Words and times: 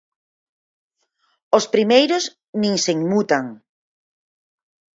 Os 1.57 1.65
primeiros, 1.73 2.23
nin 2.61 2.75
se 2.83 2.89
inmutan. 2.99 3.45